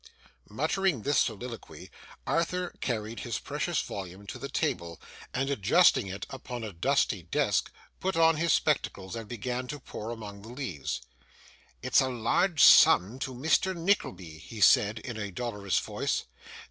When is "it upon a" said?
6.07-6.73